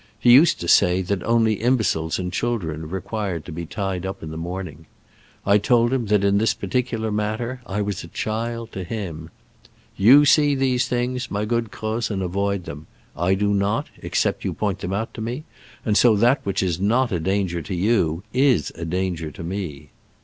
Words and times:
He 0.19 0.31
used 0.33 0.59
to 0.61 0.67
say 0.67 1.03
that 1.03 1.21
only 1.21 1.61
imbeciles 1.61 2.17
and 2.17 2.33
children 2.33 2.89
required 2.89 3.45
to 3.45 3.51
be 3.51 3.67
tied 3.67 4.03
up 4.03 4.23
in 4.23 4.31
the 4.31 4.35
morning. 4.35 4.87
I 5.45 5.59
told 5.59 5.93
him 5.93 6.07
that 6.07 6.23
in 6.23 6.39
this 6.39 6.55
particular 6.55 7.11
matter 7.11 7.61
I 7.67 7.83
was 7.83 8.03
a 8.03 8.07
child 8.07 8.71
to 8.71 8.83
him. 8.83 9.29
"You 9.95 10.25
see 10.25 10.55
these 10.55 10.87
things, 10.87 11.29
my 11.29 11.45
good 11.45 11.69
Croz, 11.69 12.09
and 12.09 12.23
avoid 12.23 12.63
them. 12.63 12.87
I 13.15 13.35
do 13.35 13.53
not, 13.53 13.89
except 14.01 14.43
you 14.43 14.55
point 14.55 14.79
them 14.79 14.91
out 14.91 15.13
to 15.13 15.21
me, 15.21 15.43
and 15.85 15.95
so 15.95 16.15
that 16.15 16.39
which 16.43 16.63
is 16.63 16.79
not 16.79 17.11
a 17.11 17.19
danger 17.19 17.61
to 17.61 17.75
you 17.75 18.23
is 18.33 18.71
a 18.73 18.85
danger 18.85 19.29
to 19.29 19.43
me." 19.43 19.91